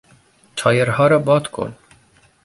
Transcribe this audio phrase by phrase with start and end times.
[0.55, 1.75] تایرها را باد کن.